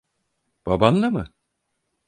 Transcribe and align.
Babanla 0.65 1.09
mı? 1.11 1.27